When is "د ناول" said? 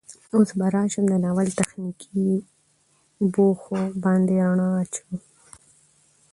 1.09-1.47